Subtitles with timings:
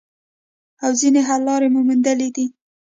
[0.83, 2.45] او ځینې حل لارې مو موندلي دي